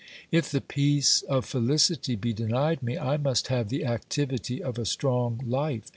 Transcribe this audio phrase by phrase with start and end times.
[0.31, 4.85] If the peace of felicity be denied me, I must have the activity of a
[4.87, 5.89] strong life.